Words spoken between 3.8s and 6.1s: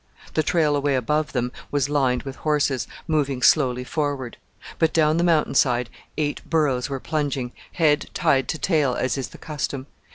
forward; but down the mountain side